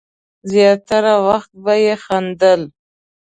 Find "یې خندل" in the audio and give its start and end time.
1.83-2.61